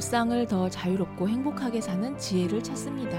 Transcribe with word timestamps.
일상을 0.00 0.46
더 0.46 0.70
자유롭고 0.70 1.28
행복하게 1.28 1.82
사는 1.82 2.16
지혜를 2.16 2.62
찾습니다. 2.62 3.18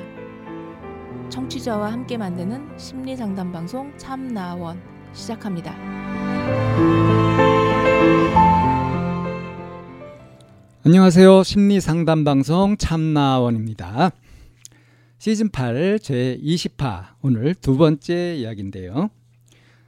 청취자와 1.30 1.92
함께 1.92 2.18
만드는 2.18 2.76
심리 2.80 3.16
상담 3.16 3.52
방송 3.52 3.96
참나원 4.00 4.82
시작합니다. 5.14 5.76
안녕하세요. 10.84 11.44
심리 11.44 11.80
상담 11.80 12.24
방송 12.24 12.76
참나원입니다. 12.76 14.10
시즌 15.20 15.50
8 15.52 16.00
제 16.00 16.40
20화 16.42 17.10
오늘 17.22 17.54
두 17.54 17.78
번째 17.78 18.38
이야기인데요. 18.38 19.12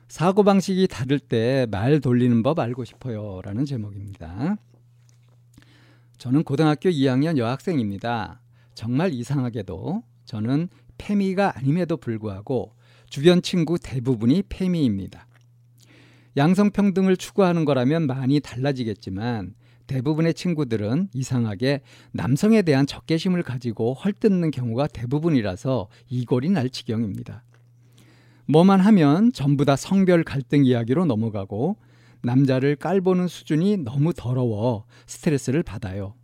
사고방식이 0.09 0.87
다를 0.89 1.17
때 1.17 1.65
말 1.71 1.99
돌리는 2.01 2.43
법 2.43 2.59
알고 2.59 2.85
싶어요. 2.85 3.41
라는 3.43 3.65
제목입니다. 3.65 4.57
저는 6.17 6.43
고등학교 6.43 6.89
2학년 6.89 7.37
여학생입니다. 7.37 8.41
정말 8.75 9.13
이상하게도 9.13 10.03
저는 10.25 10.69
페미가 10.97 11.57
아님에도 11.57 11.97
불구하고 11.97 12.73
주변 13.09 13.41
친구 13.41 13.77
대부분이 13.77 14.43
페미입니다. 14.49 15.27
양성평등을 16.37 17.17
추구하는 17.17 17.65
거라면 17.65 18.07
많이 18.07 18.39
달라지겠지만 18.39 19.53
대부분의 19.85 20.33
친구들은 20.33 21.09
이상하게 21.13 21.81
남성에 22.13 22.61
대한 22.63 22.87
적개심을 22.87 23.43
가지고 23.43 23.93
헐뜯는 23.93 24.51
경우가 24.51 24.87
대부분이라서 24.87 25.89
이골이 26.09 26.49
날 26.49 26.69
지경입니다. 26.69 27.43
뭐만 28.45 28.79
하면 28.79 29.31
전부 29.31 29.65
다 29.65 29.75
성별 29.75 30.23
갈등 30.23 30.65
이야기로 30.65 31.05
넘어가고 31.05 31.77
남자를 32.23 32.75
깔보는 32.75 33.27
수준이 33.27 33.77
너무 33.77 34.13
더러워 34.13 34.85
스트레스를 35.05 35.61
받아요. 35.61 36.15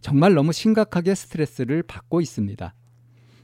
정말 0.00 0.34
너무 0.34 0.52
심각하게 0.52 1.14
스트레스를 1.14 1.82
받고 1.82 2.20
있습니다. 2.20 2.74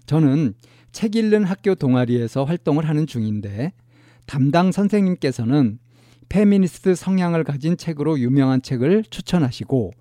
저는 0.06 0.54
책 0.92 1.16
읽는 1.16 1.44
학교 1.44 1.74
동아리에서 1.74 2.44
활동을 2.44 2.88
하는 2.88 3.06
중인데 3.06 3.72
담당 4.26 4.72
선생님께서는 4.72 5.78
페미니스트 6.28 6.94
성향을 6.94 7.44
가진 7.44 7.76
책으로 7.76 8.18
유명한 8.18 8.62
책을 8.62 9.04
추천하시고 9.10 9.92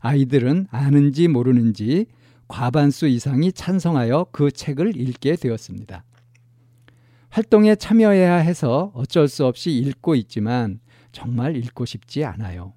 아이들은 0.00 0.66
아는지 0.70 1.28
모르는지 1.28 2.06
과반수 2.48 3.06
이상이 3.06 3.52
찬성하여 3.52 4.26
그 4.32 4.50
책을 4.50 4.96
읽게 4.96 5.36
되었습니다. 5.36 6.04
활동에 7.30 7.74
참여해야 7.74 8.36
해서 8.36 8.92
어쩔 8.94 9.28
수 9.28 9.44
없이 9.44 9.72
읽고 9.72 10.14
있지만 10.14 10.78
정말 11.14 11.56
읽고 11.56 11.86
싶지 11.86 12.24
않아요. 12.24 12.74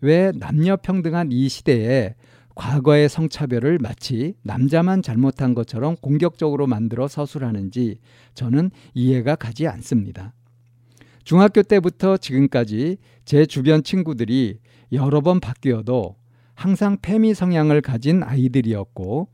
왜 0.00 0.32
남녀 0.34 0.76
평등한 0.76 1.30
이 1.30 1.48
시대에 1.48 2.16
과거의 2.56 3.08
성차별을 3.08 3.78
마치 3.78 4.34
남자만 4.42 5.02
잘못한 5.02 5.54
것처럼 5.54 5.94
공격적으로 5.96 6.66
만들어 6.66 7.06
서술하는지 7.06 7.98
저는 8.34 8.70
이해가 8.94 9.36
가지 9.36 9.68
않습니다. 9.68 10.32
중학교 11.22 11.62
때부터 11.62 12.16
지금까지 12.16 12.96
제 13.26 13.44
주변 13.44 13.82
친구들이 13.82 14.58
여러 14.92 15.20
번 15.20 15.38
바뀌어도 15.38 16.16
항상 16.54 16.96
페미 17.02 17.34
성향을 17.34 17.82
가진 17.82 18.22
아이들이었고 18.22 19.28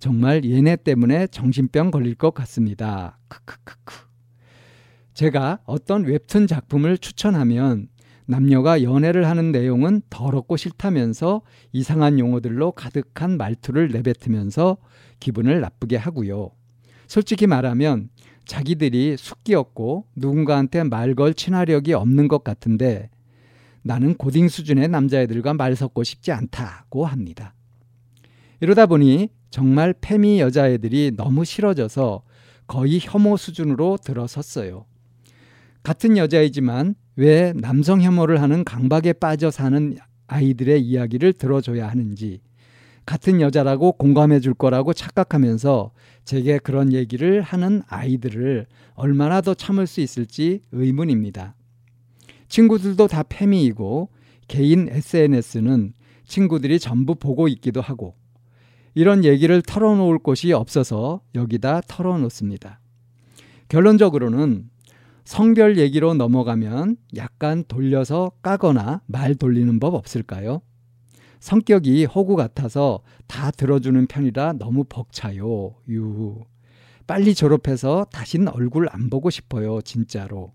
정말 0.00 0.44
얘네 0.44 0.76
때문에 0.76 1.28
정신병 1.28 1.92
걸릴 1.92 2.16
것 2.16 2.34
같습니다. 2.34 3.18
크크크크. 3.28 4.05
제가 5.16 5.60
어떤 5.64 6.04
웹툰 6.04 6.46
작품을 6.46 6.98
추천하면 6.98 7.88
남녀가 8.26 8.82
연애를 8.82 9.26
하는 9.26 9.50
내용은 9.50 10.02
더럽고 10.10 10.58
싫다면서 10.58 11.40
이상한 11.72 12.18
용어들로 12.18 12.72
가득한 12.72 13.38
말투를 13.38 13.88
내뱉으면서 13.92 14.76
기분을 15.18 15.62
나쁘게 15.62 15.96
하고요. 15.96 16.50
솔직히 17.06 17.46
말하면 17.46 18.10
자기들이 18.44 19.16
숙기였고 19.16 20.04
누군가한테 20.16 20.84
말 20.84 21.14
걸 21.14 21.32
친화력이 21.32 21.94
없는 21.94 22.28
것 22.28 22.44
같은데 22.44 23.08
나는 23.80 24.16
고딩 24.16 24.48
수준의 24.48 24.88
남자애들과 24.88 25.54
말 25.54 25.74
섞고 25.76 26.04
싶지 26.04 26.30
않다고 26.30 27.06
합니다. 27.06 27.54
이러다 28.60 28.84
보니 28.84 29.30
정말 29.48 29.94
페미 29.98 30.40
여자애들이 30.40 31.12
너무 31.16 31.46
싫어져서 31.46 32.22
거의 32.66 32.98
혐오 33.00 33.38
수준으로 33.38 33.96
들어섰어요. 33.96 34.84
같은 35.86 36.16
여자이지만 36.16 36.96
왜 37.14 37.52
남성 37.54 38.02
혐오를 38.02 38.42
하는 38.42 38.64
강박에 38.64 39.12
빠져 39.12 39.52
사는 39.52 39.96
아이들의 40.26 40.82
이야기를 40.82 41.34
들어줘야 41.34 41.88
하는지 41.88 42.40
같은 43.04 43.40
여자라고 43.40 43.92
공감해 43.92 44.40
줄 44.40 44.52
거라고 44.52 44.92
착각하면서 44.92 45.92
제게 46.24 46.58
그런 46.58 46.92
얘기를 46.92 47.40
하는 47.40 47.82
아이들을 47.86 48.66
얼마나 48.94 49.40
더 49.40 49.54
참을 49.54 49.86
수 49.86 50.00
있을지 50.00 50.60
의문입니다. 50.72 51.54
친구들도 52.48 53.06
다 53.06 53.22
페미이고 53.22 54.08
개인 54.48 54.88
SNS는 54.90 55.92
친구들이 56.24 56.80
전부 56.80 57.14
보고 57.14 57.46
있기도 57.46 57.80
하고 57.80 58.16
이런 58.96 59.24
얘기를 59.24 59.62
털어놓을 59.62 60.18
곳이 60.18 60.52
없어서 60.52 61.20
여기다 61.36 61.82
털어놓습니다. 61.82 62.80
결론적으로는 63.68 64.70
성별 65.26 65.76
얘기로 65.76 66.14
넘어가면 66.14 66.96
약간 67.16 67.64
돌려서 67.66 68.30
까거나 68.42 69.02
말 69.06 69.34
돌리는 69.34 69.80
법 69.80 69.94
없을까요? 69.94 70.62
성격이 71.40 72.04
호구 72.04 72.36
같아서 72.36 73.02
다 73.26 73.50
들어주는 73.50 74.06
편이라 74.06 74.52
너무 74.52 74.84
벅차요. 74.84 75.74
유. 75.90 76.44
빨리 77.08 77.34
졸업해서 77.34 78.06
다신 78.12 78.46
얼굴 78.46 78.86
안 78.92 79.10
보고 79.10 79.28
싶어요. 79.28 79.82
진짜로. 79.82 80.52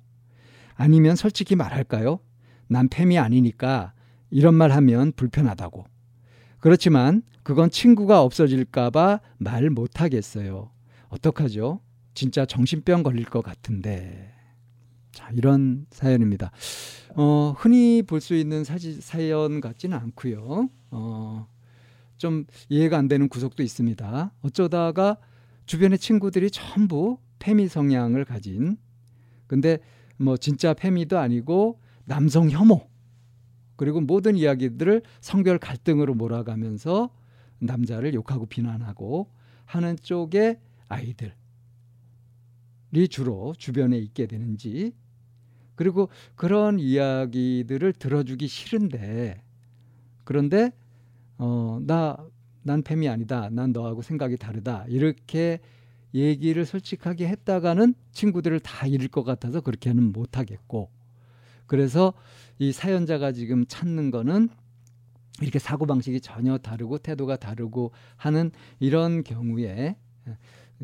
아니면 0.75 1.17
솔직히 1.17 1.57
말할까요? 1.57 2.21
난 2.69 2.87
팸이 2.87 3.21
아니니까 3.21 3.91
이런 4.29 4.55
말 4.55 4.71
하면 4.71 5.11
불편하다고. 5.17 5.83
그렇지만 6.59 7.23
그건 7.43 7.71
친구가 7.71 8.21
없어질까봐 8.21 9.19
말 9.37 9.69
못하겠어요. 9.69 10.71
어떡하죠? 11.09 11.81
진짜 12.13 12.45
정신병 12.45 13.03
걸릴 13.03 13.25
것 13.25 13.41
같은데. 13.43 14.31
자, 15.11 15.29
이런 15.33 15.85
사연입니다. 15.91 16.51
어, 17.15 17.53
흔히 17.57 18.01
볼 18.03 18.21
수 18.21 18.35
있는 18.35 18.63
사지, 18.63 19.01
사연 19.01 19.59
같지는 19.61 19.97
않고요. 19.97 20.69
어, 20.91 21.47
좀 22.17 22.45
이해가 22.69 22.97
안 22.97 23.07
되는 23.07 23.27
구석도 23.27 23.63
있습니다. 23.63 24.33
어쩌다가 24.41 25.17
주변의 25.65 25.97
친구들이 25.99 26.51
전부 26.51 27.17
페미 27.39 27.67
성향을 27.67 28.25
가진 28.25 28.77
근데 29.47 29.79
뭐 30.17 30.37
진짜 30.37 30.73
페미도 30.73 31.17
아니고 31.17 31.79
남성 32.05 32.49
혐오 32.49 32.87
그리고 33.75 33.99
모든 34.01 34.35
이야기들을 34.35 35.01
성별 35.21 35.57
갈등으로 35.57 36.13
몰아가면서 36.13 37.09
남자를 37.59 38.13
욕하고 38.13 38.45
비난하고 38.45 39.31
하는 39.65 39.97
쪽의 40.01 40.59
아이들 40.87 41.29
이 41.29 41.40
주로 43.07 43.53
주변에 43.57 43.97
있게 43.97 44.27
되는지 44.27 44.93
그리고 45.75 46.09
그런 46.35 46.79
이야기들을 46.79 47.93
들어주기 47.93 48.47
싫은데 48.47 49.41
그런데 50.23 50.71
어나 51.37 52.17
난 52.63 52.83
팸이 52.83 53.11
아니다. 53.11 53.49
난 53.49 53.71
너하고 53.71 54.01
생각이 54.01 54.37
다르다. 54.37 54.85
이렇게 54.87 55.59
얘기를 56.13 56.65
솔직하게 56.65 57.27
했다가는 57.27 57.95
친구들을 58.11 58.59
다 58.59 58.85
잃을 58.85 59.07
것 59.07 59.23
같아서 59.23 59.61
그렇게는 59.61 60.11
못 60.11 60.37
하겠고 60.37 60.89
그래서 61.65 62.13
이 62.59 62.71
사연자가 62.71 63.31
지금 63.31 63.65
찾는 63.65 64.11
거는 64.11 64.49
이렇게 65.41 65.57
사고방식이 65.57 66.21
전혀 66.21 66.57
다르고 66.57 66.97
태도가 66.97 67.37
다르고 67.37 67.91
하는 68.17 68.51
이런 68.79 69.23
경우에 69.23 69.95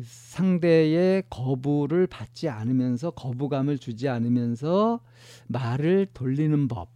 상대의 0.02 1.24
거부를 1.28 2.06
받지 2.06 2.48
않으면서 2.48 3.10
거부감을 3.10 3.78
주지 3.78 4.08
않으면서 4.08 5.00
말을 5.48 6.06
돌리는 6.14 6.68
법 6.68 6.90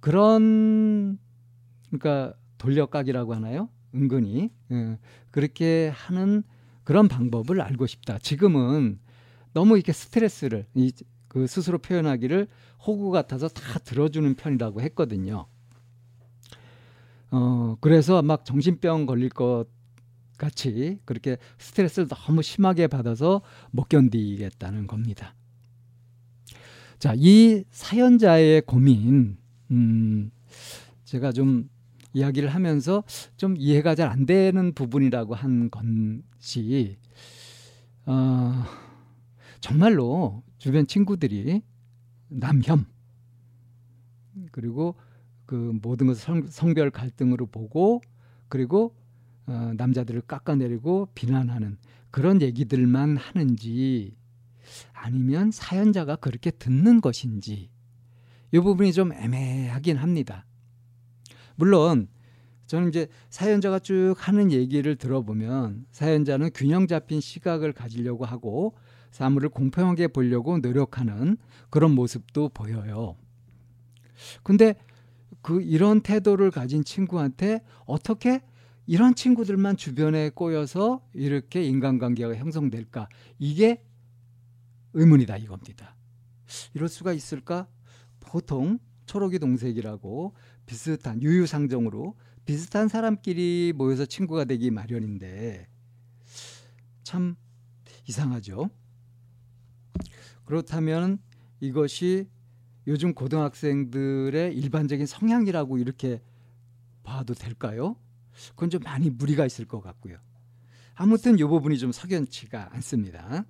그런 0.00 1.18
그러니까 1.90 2.34
돌려각이라고 2.58 3.34
하나요? 3.34 3.68
은근히 3.94 4.50
예, 4.70 4.98
그렇게 5.30 5.90
하는 5.94 6.42
그런 6.84 7.08
방법을 7.08 7.60
알고 7.60 7.86
싶다. 7.86 8.18
지금은 8.18 8.98
너무 9.52 9.76
이렇게 9.76 9.92
스트레스를 9.92 10.66
이, 10.74 10.92
그 11.28 11.46
스스로 11.46 11.78
표현하기를 11.78 12.48
호구 12.86 13.10
같아서 13.10 13.48
다 13.48 13.78
들어주는 13.78 14.34
편이라고 14.34 14.80
했거든요. 14.82 15.46
어 17.30 17.76
그래서 17.80 18.22
막 18.22 18.44
정신병 18.44 19.06
걸릴 19.06 19.28
것 19.28 19.66
같이 20.38 20.98
그렇게 21.04 21.36
스트레스를 21.58 22.08
너무 22.08 22.42
심하게 22.42 22.86
받아서 22.86 23.42
못 23.70 23.88
견디겠다는 23.88 24.86
겁니다. 24.86 25.34
자, 26.98 27.14
이 27.16 27.64
사연자의 27.70 28.62
고민, 28.62 29.36
음, 29.70 30.30
제가 31.04 31.32
좀 31.32 31.68
이야기를 32.12 32.48
하면서 32.48 33.04
좀 33.36 33.56
이해가 33.58 33.94
잘 33.94 34.08
안 34.08 34.26
되는 34.26 34.72
부분이라고 34.72 35.34
한 35.34 35.70
것이 35.70 36.96
어, 38.06 38.64
정말로 39.60 40.42
주변 40.56 40.86
친구들이 40.86 41.62
남혐 42.28 42.86
그리고 44.50 44.94
그 45.46 45.78
모든 45.82 46.06
것을 46.06 46.22
성, 46.22 46.46
성별 46.46 46.90
갈등으로 46.90 47.46
보고 47.46 48.00
그리고 48.48 48.94
어, 49.48 49.72
남자들을 49.76 50.20
깎아내리고 50.22 51.08
비난하는 51.14 51.78
그런 52.10 52.42
얘기들만 52.42 53.16
하는지 53.16 54.14
아니면 54.92 55.50
사연자가 55.50 56.16
그렇게 56.16 56.50
듣는 56.50 57.00
것인지 57.00 57.70
이 58.52 58.58
부분이 58.58 58.92
좀 58.92 59.12
애매하긴 59.12 59.96
합니다. 59.96 60.44
물론 61.56 62.08
저는 62.66 62.90
이제 62.90 63.08
사연자가 63.30 63.78
쭉 63.78 64.14
하는 64.18 64.52
얘기를 64.52 64.96
들어보면 64.96 65.86
사연자는 65.90 66.50
균형 66.54 66.86
잡힌 66.86 67.20
시각을 67.20 67.72
가지려고 67.72 68.26
하고 68.26 68.74
사물을 69.10 69.48
공평하게 69.48 70.08
보려고 70.08 70.58
노력하는 70.58 71.38
그런 71.70 71.92
모습도 71.92 72.50
보여요. 72.50 73.16
근데 74.42 74.74
그 75.40 75.62
이런 75.62 76.02
태도를 76.02 76.50
가진 76.50 76.84
친구한테 76.84 77.62
어떻게 77.86 78.42
이런 78.88 79.14
친구들만 79.14 79.76
주변에 79.76 80.30
꼬여서 80.30 81.06
이렇게 81.12 81.62
인간관계가 81.62 82.34
형성될까? 82.36 83.10
이게 83.38 83.84
의문이다 84.94 85.36
이겁니다. 85.36 85.94
이럴 86.72 86.88
수가 86.88 87.12
있을까? 87.12 87.68
보통 88.18 88.78
초록이 89.04 89.40
동색이라고 89.40 90.34
비슷한 90.64 91.22
유유상종으로 91.22 92.16
비슷한 92.46 92.88
사람끼리 92.88 93.74
모여서 93.76 94.06
친구가 94.06 94.46
되기 94.46 94.70
마련인데 94.70 95.68
참 97.02 97.36
이상하죠. 98.08 98.70
그렇다면 100.46 101.18
이것이 101.60 102.26
요즘 102.86 103.12
고등학생들의 103.12 104.56
일반적인 104.56 105.04
성향이라고 105.04 105.76
이렇게 105.76 106.22
봐도 107.02 107.34
될까요? 107.34 107.96
그건 108.50 108.70
좀 108.70 108.82
많이 108.82 109.10
무리가 109.10 109.46
있을 109.46 109.66
것 109.66 109.80
같고요. 109.80 110.18
아무튼 110.94 111.38
이 111.38 111.44
부분이 111.44 111.78
좀 111.78 111.92
석연치가 111.92 112.74
않습니다. 112.74 113.44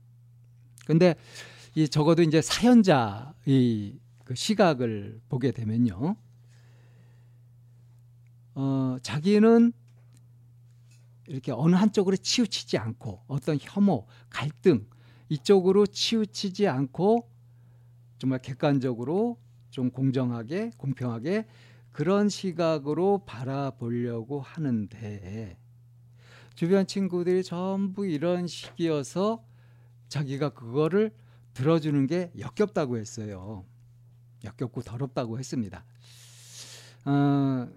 근데 0.87 1.15
이 1.75 1.89
적어도 1.89 2.23
이제 2.23 2.43
사연자 2.43 3.35
의 3.47 3.99
그 4.29 4.35
시각을 4.35 5.23
보게 5.31 5.53
되면요. 5.53 6.15
어, 8.57 8.97
자기는 9.01 9.73
이렇게 11.29 11.51
어느 11.51 11.75
한쪽으로 11.75 12.15
치우치지 12.15 12.77
않고 12.77 13.23
어떤 13.27 13.57
혐오, 13.59 14.07
갈등 14.29 14.87
이쪽으로 15.31 15.87
치우치지 15.87 16.69
않고 16.69 17.27
정말 18.19 18.41
객관적으로 18.41 19.39
좀 19.71 19.91
공정하게 19.91 20.73
공평하게 20.77 21.47
그런 21.99 22.29
시각으로 22.29 23.25
바라보려고 23.27 24.41
하는데 24.41 25.59
주변 26.55 26.87
친구들이 26.87 27.43
전부 27.43 28.07
이런 28.07 28.47
식이어서 28.47 29.45
자기가 30.09 30.51
그거를 30.51 31.13
들어주는 31.55 32.07
게 32.07 32.31
역겹다고 32.39 32.99
했어요. 32.99 33.65
역겹고 34.45 34.83
더럽다고 34.83 35.41
했습니다. 35.41 35.85
어, 37.05 37.69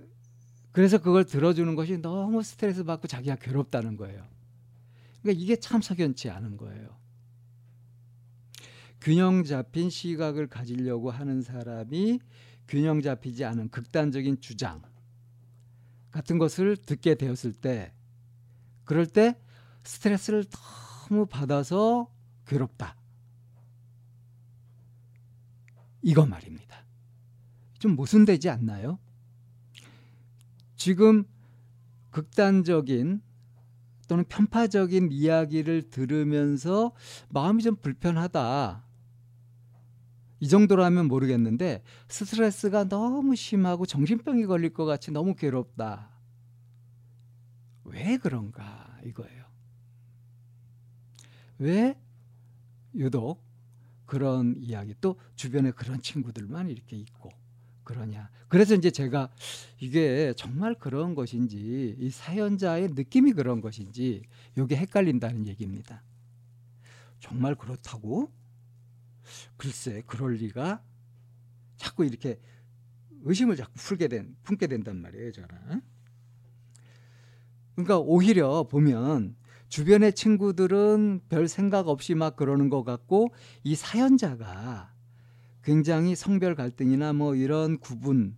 그래서 0.71 0.99
그걸 0.99 1.25
들어주는 1.25 1.73
것이 1.73 1.97
너무 1.97 2.43
스트레스 2.43 2.83
받고 2.83 3.07
자기가 3.07 3.37
괴롭다는 3.37 3.97
거예요. 3.97 4.23
그러니까 5.23 5.43
이게 5.43 5.55
참 5.55 5.81
석연치 5.81 6.29
않은 6.29 6.57
거예요. 6.57 6.95
균형 9.01 9.43
잡힌 9.43 9.89
시각을 9.89 10.45
가지려고 10.45 11.09
하는 11.09 11.41
사람이 11.41 12.19
균형 12.71 13.01
잡히지 13.01 13.43
않은 13.43 13.67
극단적인 13.67 14.39
주장 14.39 14.81
같은 16.09 16.37
것을 16.37 16.77
듣게 16.77 17.15
되었을 17.15 17.51
때 17.51 17.93
그럴 18.85 19.05
때 19.05 19.37
스트레스를 19.83 20.45
너무 21.09 21.25
받아서 21.25 22.09
괴롭다. 22.47 22.95
이거 26.01 26.25
말입니다. 26.25 26.85
좀 27.77 27.97
모순되지 27.97 28.49
않나요? 28.49 28.99
지금 30.77 31.25
극단적인 32.11 33.21
또는 34.07 34.23
편파적인 34.23 35.11
이야기를 35.11 35.89
들으면서 35.89 36.93
마음이 37.27 37.63
좀 37.63 37.75
불편하다. 37.75 38.85
이 40.41 40.47
정도라면 40.47 41.07
모르겠는데 41.07 41.83
스트레스가 42.07 42.89
너무 42.89 43.35
심하고 43.35 43.85
정신병이 43.85 44.47
걸릴 44.47 44.73
것 44.73 44.85
같이 44.85 45.11
너무 45.11 45.35
괴롭다. 45.35 46.09
왜 47.85 48.17
그런가 48.17 48.97
이거예요. 49.05 49.45
왜 51.59 51.95
유독 52.95 53.43
그런 54.07 54.55
이야기 54.57 54.95
또 54.99 55.15
주변에 55.35 55.69
그런 55.71 56.01
친구들만 56.01 56.71
이렇게 56.71 56.97
있고 56.97 57.29
그러냐. 57.83 58.31
그래서 58.47 58.73
이제 58.73 58.89
제가 58.89 59.29
이게 59.79 60.33
정말 60.35 60.73
그런 60.73 61.13
것인지 61.13 61.95
이 61.99 62.09
사연자의 62.09 62.89
느낌이 62.93 63.33
그런 63.33 63.61
것인지 63.61 64.23
이게 64.57 64.75
헷갈린다는 64.75 65.45
얘기입니다. 65.45 66.01
정말 67.19 67.53
그렇다고? 67.53 68.31
글쎄 69.61 70.01
그럴 70.07 70.33
리가 70.37 70.81
자꾸 71.77 72.03
이렇게 72.03 72.39
의심을 73.21 73.55
자꾸 73.55 73.71
풀게 73.75 74.07
된 74.07 74.35
품게 74.41 74.65
된단 74.65 74.99
말이에요, 74.99 75.31
저는. 75.31 75.83
그러니까 77.75 77.99
오히려 77.99 78.63
보면 78.63 79.35
주변의 79.69 80.13
친구들은 80.13 81.21
별 81.29 81.47
생각 81.47 81.89
없이 81.89 82.15
막 82.15 82.35
그러는 82.35 82.69
것 82.69 82.83
같고 82.83 83.35
이 83.63 83.75
사연자가 83.75 84.95
굉장히 85.63 86.15
성별 86.15 86.55
갈등이나 86.55 87.13
뭐 87.13 87.35
이런 87.35 87.77
구분, 87.77 88.35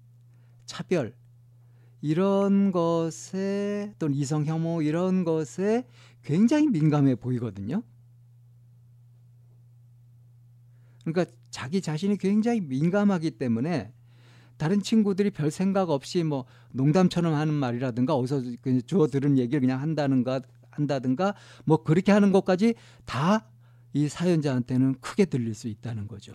차별 0.65 1.15
이런 2.01 2.73
것에 2.73 3.95
또는 3.97 4.13
이성 4.13 4.43
혐오 4.43 4.81
이런 4.81 5.23
것에 5.23 5.87
굉장히 6.21 6.67
민감해 6.67 7.15
보이거든요. 7.15 7.81
그러니까 11.03 11.33
자기 11.49 11.81
자신이 11.81 12.17
굉장히 12.17 12.61
민감하기 12.61 13.31
때문에 13.31 13.91
다른 14.57 14.81
친구들이 14.81 15.31
별 15.31 15.51
생각 15.51 15.89
없이 15.89 16.23
뭐 16.23 16.45
농담처럼 16.71 17.33
하는 17.33 17.53
말이라든가 17.53 18.15
어디서 18.15 18.43
주워 18.85 19.07
들은 19.07 19.37
얘기를 19.37 19.59
그냥 19.59 19.81
한다는가 19.81 20.41
한다든가 20.69 21.35
뭐 21.65 21.83
그렇게 21.83 22.11
하는 22.11 22.31
것까지 22.31 22.75
다 23.05 23.53
이 23.93 24.09
사연자한테는 24.09 24.95
크게 24.99 25.25
들릴 25.25 25.53
수 25.53 25.67
있다는 25.67 26.07
거죠. 26.07 26.33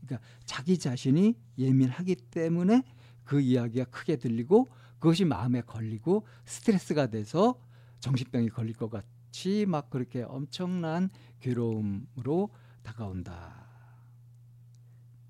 그러니까 0.00 0.26
자기 0.44 0.78
자신이 0.78 1.34
예민하기 1.58 2.14
때문에 2.30 2.84
그 3.24 3.40
이야기가 3.40 3.86
크게 3.86 4.16
들리고 4.16 4.68
그것이 5.00 5.24
마음에 5.24 5.60
걸리고 5.60 6.24
스트레스가 6.44 7.08
돼서 7.08 7.60
정신병이 7.98 8.50
걸릴 8.50 8.74
것 8.74 8.88
같이 8.88 9.66
막 9.66 9.90
그렇게 9.90 10.22
엄청난 10.22 11.10
괴로움으로 11.40 12.50
다가온다. 12.86 13.66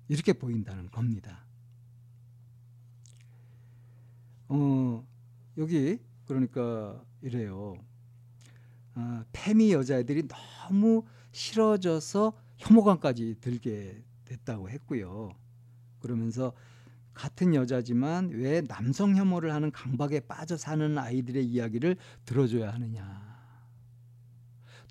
이렇게 0.07 0.31
보인다는 0.31 0.89
겁니다. 0.91 1.43
어, 4.47 5.05
여기 5.57 5.99
그러니까 6.27 7.03
이래요. 7.21 7.75
아, 8.93 9.25
페미 9.31 9.73
여자애들이 9.73 10.27
너무 10.27 11.03
싫어져서 11.31 12.33
혐오감까지 12.57 13.37
들게 13.41 14.03
됐다고 14.25 14.69
했고요. 14.69 15.31
그러면서 15.99 16.53
같은 17.13 17.55
여자지만 17.55 18.29
왜 18.29 18.61
남성 18.61 19.15
혐오를 19.15 19.51
하는 19.51 19.71
강박에 19.71 20.21
빠져 20.21 20.57
사는 20.57 20.95
아이들의 20.97 21.43
이야기를 21.43 21.97
들어줘야 22.25 22.71
하느냐. 22.73 23.25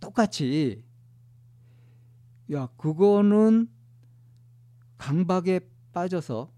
똑같이 0.00 0.84
야 2.52 2.68
그거는 2.76 3.68
강박에 4.98 5.60
빠져서 5.92 6.52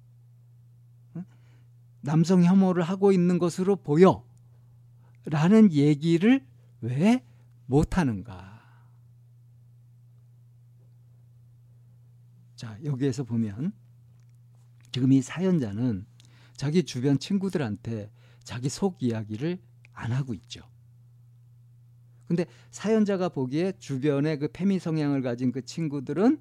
남성 2.00 2.45
혐오를 2.45 2.83
하고 2.83 3.12
있는 3.12 3.38
것으로 3.38 3.76
보여 3.76 4.25
라는 5.26 5.73
얘기를 5.73 6.47
왜 6.80 7.25
못하는가? 7.66 8.59
자, 12.57 12.78
여기에서 12.83 13.25
보면 13.25 13.73
지금 14.90 15.12
이 15.12 15.23
사연자는 15.23 16.07
자기 16.57 16.83
주변 16.83 17.18
친구들한테 17.18 18.11
자기 18.42 18.68
속 18.68 19.02
이야기를 19.02 19.61
안 19.92 20.12
하고 20.12 20.35
있죠. 20.35 20.62
근데 22.28 22.44
사연자가 22.70 23.30
보기에 23.30 23.73
주변의 23.78 24.38
그 24.38 24.49
페미 24.52 24.78
성향을 24.78 25.23
가진 25.23 25.50
그 25.50 25.64
친구들은 25.64 26.38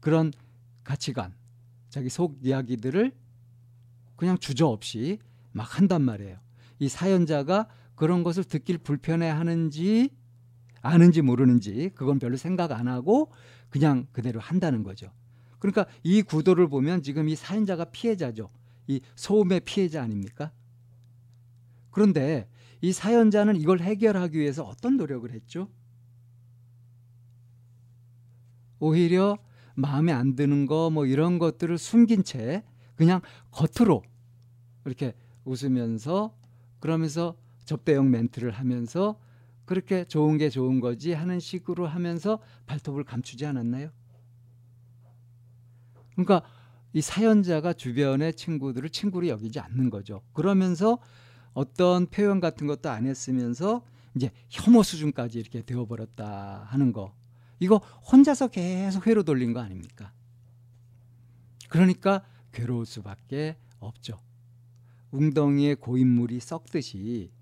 그런 0.00 0.32
가치관, 0.84 1.34
자기 1.88 2.08
속 2.08 2.38
이야기들을 2.42 3.12
그냥 4.16 4.38
주저없이 4.38 5.18
막 5.50 5.78
한단 5.78 6.02
말이에요. 6.02 6.38
이 6.78 6.88
사연자가 6.88 7.68
그런 7.96 8.22
것을 8.22 8.44
듣길 8.44 8.78
불편해 8.78 9.28
하는지 9.28 10.10
아는지 10.80 11.22
모르는지 11.22 11.90
그건 11.94 12.18
별로 12.18 12.36
생각 12.36 12.70
안 12.72 12.86
하고 12.88 13.32
그냥 13.70 14.06
그대로 14.12 14.38
한다는 14.38 14.82
거죠. 14.84 15.10
그러니까 15.58 15.86
이 16.02 16.22
구도를 16.22 16.68
보면 16.68 17.02
지금 17.02 17.28
이 17.28 17.34
사연자가 17.34 17.86
피해자죠. 17.86 18.50
이 18.86 19.00
소음의 19.16 19.60
피해자 19.60 20.02
아닙니까? 20.02 20.52
그런데 21.90 22.46
이 22.84 22.92
사연자는 22.92 23.56
이걸 23.56 23.80
해결하기 23.80 24.38
위해서 24.38 24.62
어떤 24.62 24.98
노력을 24.98 25.30
했죠? 25.32 25.70
오히려 28.78 29.38
마음에 29.74 30.12
안 30.12 30.36
드는 30.36 30.66
거 30.66 30.90
뭐 30.90 31.06
이런 31.06 31.38
것들을 31.38 31.78
숨긴 31.78 32.24
채 32.24 32.62
그냥 32.94 33.22
겉으로 33.52 34.02
이렇게 34.84 35.14
웃으면서 35.46 36.36
그러면서 36.78 37.38
접대용 37.64 38.10
멘트를 38.10 38.50
하면서 38.50 39.18
그렇게 39.64 40.04
좋은 40.04 40.36
게 40.36 40.50
좋은 40.50 40.80
거지 40.80 41.14
하는 41.14 41.40
식으로 41.40 41.86
하면서 41.86 42.38
발톱을 42.66 43.04
감추지 43.04 43.46
않았나요? 43.46 43.88
그러니까 46.12 46.42
이 46.92 47.00
사연자가 47.00 47.72
주변의 47.72 48.34
친구들을 48.34 48.90
친구로 48.90 49.28
여기지 49.28 49.58
않는 49.58 49.88
거죠. 49.88 50.20
그러면서 50.34 50.98
어떤 51.54 52.06
표현 52.06 52.40
같은 52.40 52.66
것도 52.66 52.90
안 52.90 53.06
했으면서 53.06 53.82
이제 54.14 54.30
혐오 54.50 54.82
수준까지 54.82 55.38
이렇게 55.38 55.62
되어버렸다 55.62 56.66
하는 56.68 56.92
거. 56.92 57.14
이거 57.60 57.78
혼자서 58.12 58.48
계속 58.48 59.06
회로 59.06 59.22
돌린 59.22 59.52
거 59.52 59.60
아닙니까? 59.60 60.12
그러니까 61.68 62.22
괴로울 62.52 62.86
수밖에 62.86 63.56
없죠. 63.78 64.20
웅덩이에 65.12 65.74
고인물이 65.76 66.40
썩듯이 66.40 67.32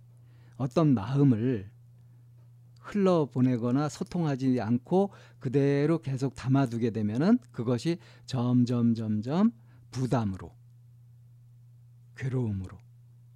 어떤 0.56 0.94
마음을 0.94 1.70
흘러보내거나 2.80 3.88
소통하지 3.88 4.60
않고 4.60 5.12
그대로 5.38 6.00
계속 6.00 6.34
담아두게 6.34 6.90
되면은 6.90 7.38
그것이 7.50 7.98
점점 8.26 8.94
점점 8.94 9.52
부담으로 9.90 10.54
괴로움으로 12.16 12.78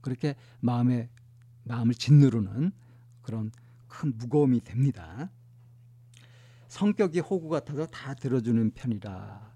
그렇게 0.06 0.36
마음에 0.60 1.10
마음을 1.64 1.94
짓누르는 1.94 2.70
그런 3.22 3.50
큰 3.88 4.16
무거움이 4.16 4.60
됩니다. 4.60 5.30
성격이 6.68 7.20
호구 7.20 7.48
같아서 7.48 7.86
다 7.86 8.14
들어주는 8.14 8.70
편이라 8.72 9.52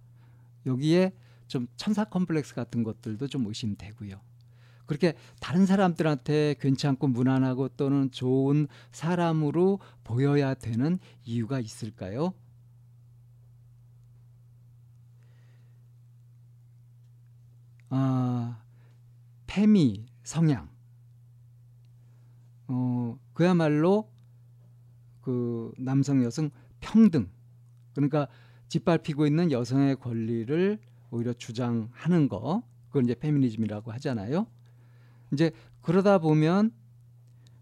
여기에 0.67 1.13
좀 1.47 1.69
천사 1.77 2.05
컴플렉스 2.05 2.55
같은 2.55 2.83
것들도 2.83 3.29
좀 3.29 3.47
의심되고요. 3.47 4.21
그렇게 4.87 5.15
다른 5.41 5.67
사람들한테 5.67 6.57
괜찮고 6.59 7.07
무난하고 7.07 7.69
또는 7.71 8.11
좋은 8.11 8.67
사람으로 8.91 9.79
보여야 10.03 10.55
되는 10.55 10.99
이유가 11.25 11.61
있을까요? 11.61 12.35
아, 17.89 18.63
페미 19.47 20.10
성향. 20.23 20.69
어, 22.69 23.19
그야말로 23.33 24.11
그 25.21 25.73
남성 25.79 26.23
여성 26.25 26.51
평등. 26.81 27.29
그러니까 27.95 28.29
짓밟히고 28.69 29.27
있는 29.27 29.51
여성의 29.51 29.97
권리를 29.97 30.79
오히려 31.11 31.33
주장하는 31.33 32.29
거. 32.29 32.63
그걸 32.89 33.05
이제 33.05 33.15
페미니즘이라고 33.15 33.93
하잖아요. 33.93 34.47
이제 35.33 35.53
그러다 35.81 36.19
보면 36.19 36.73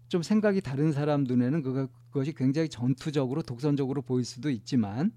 좀 0.07 0.23
생각이 0.23 0.61
다른 0.61 0.91
사람 0.91 1.23
눈에는 1.23 1.61
그것이 1.61 2.33
굉장히 2.33 2.67
전투적으로 2.69 3.41
독선적으로 3.41 4.01
보일 4.01 4.25
수도 4.25 4.49
있지만 4.49 5.11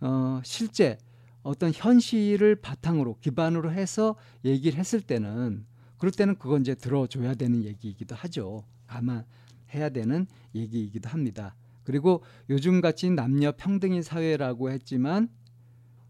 어, 0.00 0.40
실제 0.44 0.98
어떤 1.42 1.72
현실을 1.72 2.56
바탕으로 2.56 3.18
기반으로 3.20 3.70
해서 3.70 4.16
얘기를 4.44 4.78
했을 4.78 5.00
때는 5.00 5.66
그럴 5.98 6.10
때는 6.12 6.36
그건 6.36 6.62
이제 6.62 6.74
들어줘야 6.74 7.34
되는 7.34 7.62
얘기이기도 7.64 8.14
하죠. 8.14 8.64
감안해야 8.86 9.90
되는 9.92 10.26
얘기이기도 10.54 11.08
합니다. 11.08 11.54
그리고 11.84 12.22
요즘 12.50 12.80
같이 12.80 13.10
남녀 13.10 13.52
평등인 13.52 14.02
사회라고 14.02 14.70
했지만 14.70 15.28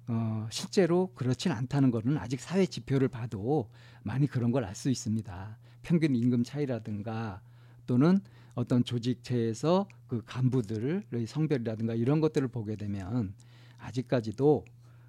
어, 0.07 0.47
실제로 0.51 1.11
그렇진 1.15 1.51
않다는 1.53 1.91
것은 1.91 2.19
아직 2.19 2.41
사회 2.41 2.67
지표를 2.67 3.09
봐도 3.09 3.71
많이 4.03 4.27
그런 4.27 4.53
걸 4.53 4.65
알 4.65 4.75
수 4.75 4.91
있습니다. 4.91 5.59
평균 5.83 6.15
임금 6.15 6.45
차이라든가 6.45 7.41
또는 7.87 8.21
어떤 8.55 8.85
조직체에서 8.85 9.89
그 10.07 10.23
간부들의 10.25 11.27
성별이라든가 11.27 11.95
이런 11.95 12.21
것들을 12.21 12.49
보게 12.49 12.77
되면 12.77 13.35
아직까지도 13.79 14.65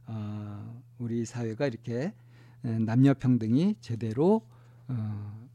어, 0.08 0.82
우리 0.98 1.26
사회가 1.26 1.68
이렇게 1.68 2.14
남녀 2.62 3.14
평등이 3.14 3.76
제대로 3.82 4.48
어, 4.88 5.50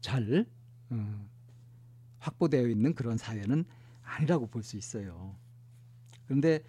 잘 0.00 0.46
어, 0.90 1.28
확보되어 2.18 2.68
있는 2.68 2.94
그런 2.94 3.16
사회는 3.16 3.64
아니라고 4.02 4.46
볼 4.48 4.62
수 4.62 4.76
있어요. 4.76 5.36
그런데 6.26 6.60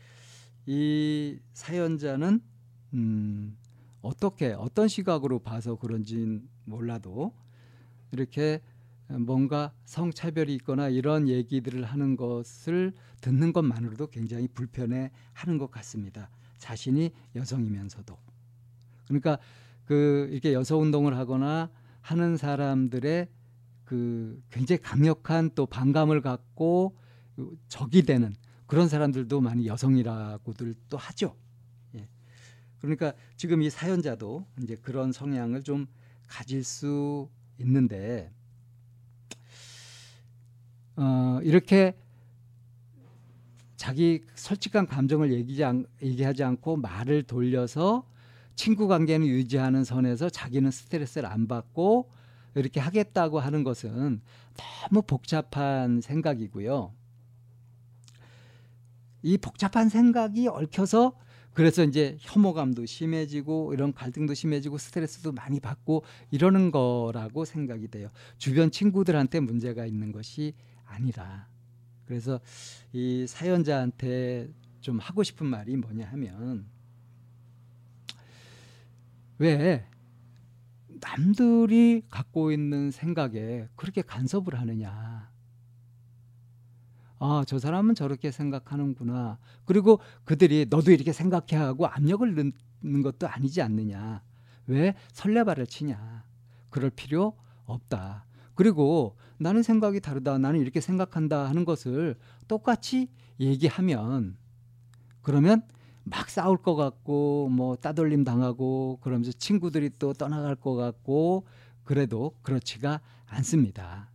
이 0.65 1.39
사연자는 1.53 2.41
음, 2.93 3.57
어떻게 4.01 4.53
어떤 4.53 4.87
시각으로 4.87 5.39
봐서 5.39 5.75
그런지는 5.75 6.47
몰라도 6.65 7.33
이렇게 8.11 8.61
뭔가 9.07 9.73
성차별이 9.85 10.53
있거나 10.55 10.89
이런 10.89 11.27
얘기들을 11.29 11.83
하는 11.85 12.17
것을 12.17 12.93
듣는 13.21 13.53
것만으로도 13.53 14.07
굉장히 14.07 14.47
불편해 14.47 15.11
하는 15.33 15.57
것 15.57 15.71
같습니다. 15.71 16.29
자신이 16.57 17.11
여성이면서도. 17.35 18.17
그러니까 19.07 19.39
그 19.87 20.27
이렇게 20.31 20.53
여성 20.53 20.81
운동을 20.81 21.17
하거나 21.17 21.71
하는 22.01 22.35
사람들의 22.37 23.29
그 23.85 24.43
굉장히 24.51 24.81
강력한 24.81 25.49
또 25.55 25.65
반감을 25.65 26.21
갖고 26.21 26.97
적이 27.69 28.03
되는 28.03 28.35
그런 28.65 28.89
사람들도 28.89 29.39
많이 29.39 29.65
여성이라고들 29.65 30.75
또 30.89 30.97
하죠. 30.97 31.35
예. 31.95 32.05
그러니까 32.79 33.13
지금 33.37 33.61
이 33.61 33.69
사연자도 33.69 34.45
이제 34.61 34.75
그런 34.75 35.13
성향을 35.13 35.63
좀 35.63 35.87
가질 36.27 36.65
수 36.65 37.29
있는데 37.59 38.29
어, 40.97 41.39
이렇게 41.43 41.95
자기 43.77 44.25
솔직한 44.35 44.85
감정을 44.85 45.31
얘기지 45.31 45.63
않, 45.63 45.85
얘기하지 46.01 46.43
않고 46.43 46.75
말을 46.75 47.23
돌려서 47.23 48.05
친구 48.57 48.87
관계는 48.87 49.25
유지하는 49.27 49.85
선에서 49.85 50.29
자기는 50.29 50.69
스트레스를 50.71 51.29
안 51.29 51.47
받고 51.47 52.09
이렇게 52.55 52.79
하겠다고 52.79 53.39
하는 53.39 53.63
것은 53.63 54.19
너무 54.57 55.03
복잡한 55.03 56.01
생각이고요. 56.01 56.91
이 59.21 59.37
복잡한 59.37 59.89
생각이 59.89 60.47
얽혀서 60.47 61.13
그래서 61.53 61.83
이제 61.83 62.17
혐오감도 62.19 62.85
심해지고 62.85 63.73
이런 63.73 63.93
갈등도 63.93 64.33
심해지고 64.33 64.77
스트레스도 64.77 65.31
많이 65.31 65.59
받고 65.59 66.03
이러는 66.31 66.71
거라고 66.71 67.45
생각이 67.45 67.87
돼요. 67.89 68.09
주변 68.37 68.71
친구들한테 68.71 69.39
문제가 69.39 69.85
있는 69.85 70.11
것이 70.11 70.53
아니라. 70.85 71.47
그래서 72.05 72.39
이 72.91 73.25
사연자한테 73.27 74.49
좀 74.81 74.97
하고 74.99 75.23
싶은 75.23 75.45
말이 75.45 75.75
뭐냐 75.75 76.07
하면 76.07 76.76
왜 79.37 79.87
남들이 80.99 82.03
갖고 82.09 82.51
있는 82.51 82.91
생각에 82.91 83.67
그렇게 83.75 84.01
간섭을 84.01 84.59
하느냐. 84.59 85.29
아, 87.19 87.43
저 87.47 87.57
사람은 87.59 87.95
저렇게 87.95 88.31
생각하는구나. 88.31 89.39
그리고 89.65 89.99
그들이 90.23 90.67
너도 90.69 90.91
이렇게 90.91 91.11
생각해 91.13 91.55
하고 91.55 91.87
압력을 91.87 92.51
넣는 92.81 93.01
것도 93.01 93.27
아니지 93.27 93.61
않느냐. 93.61 94.23
왜 94.67 94.95
설레발을 95.13 95.67
치냐. 95.67 96.25
그럴 96.69 96.89
필요 96.89 97.37
없다. 97.65 98.25
그리고 98.53 99.17
나는 99.37 99.63
생각이 99.63 99.99
다르다. 99.99 100.37
나는 100.37 100.59
이렇게 100.59 100.81
생각한다 100.81 101.47
하는 101.47 101.63
것을 101.65 102.15
똑같이 102.47 103.09
얘기하면 103.39 104.35
그러면 105.21 105.61
막 106.09 106.29
싸울 106.29 106.57
것 106.57 106.75
같고 106.75 107.49
뭐 107.49 107.75
따돌림 107.75 108.23
당하고 108.23 108.99
그러면서 109.01 109.31
친구들이 109.31 109.91
또 109.99 110.13
떠나갈 110.13 110.55
것 110.55 110.75
같고 110.75 111.45
그래도 111.83 112.33
그렇지가 112.41 113.01
않습니다. 113.25 114.09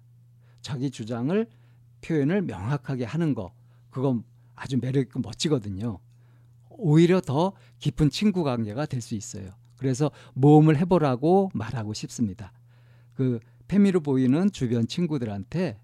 자기 0.61 0.91
주장을 0.91 1.47
표현을 2.01 2.43
명확하게 2.43 3.05
하는 3.05 3.35
거 3.35 3.53
그건 3.91 4.25
아주 4.55 4.79
매력 4.81 5.01
있고 5.03 5.21
멋지거든요. 5.21 5.99
오히려 6.71 7.21
더 7.21 7.53
깊은 7.79 8.11
친구 8.11 8.43
관계가 8.45 8.87
될 8.87 9.01
수 9.01 9.15
있어요. 9.15 9.51
그래서 9.77 10.11
모험을 10.35 10.77
해보라고 10.79 11.51
말하고 11.55 11.93
싶습니다. 11.93 12.53
그 13.15 13.41
패미로 13.69 14.01
보이는 14.01 14.51
주변 14.51 14.87
친구들한테 14.87 15.81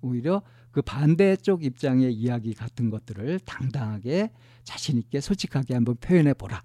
오히려 0.00 0.42
그 0.76 0.82
반대쪽 0.82 1.64
입장의 1.64 2.12
이야기 2.12 2.52
같은 2.52 2.90
것들을 2.90 3.40
당당하게 3.46 4.30
자신 4.62 4.98
있게 4.98 5.22
솔직하게 5.22 5.72
한번 5.72 5.96
표현해 5.96 6.34
보라. 6.34 6.62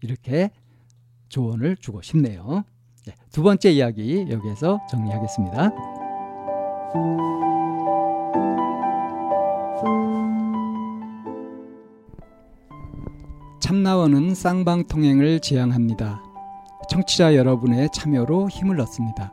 이렇게 0.00 0.52
조언을 1.28 1.76
주고 1.76 2.00
싶네요. 2.00 2.62
네, 3.04 3.14
두 3.32 3.42
번째 3.42 3.72
이야기 3.72 4.28
여기에서 4.30 4.78
정리하겠습니다. 4.88 5.72
참나원은 13.58 14.36
쌍방통행을 14.36 15.40
지향합니다. 15.40 16.22
청취자 16.88 17.34
여러분의 17.34 17.88
참여로 17.92 18.48
힘을 18.50 18.80
얻습니다. 18.80 19.32